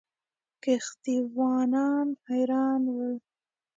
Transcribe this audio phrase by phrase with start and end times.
[0.63, 3.15] کښتۍ وانان حیران ول.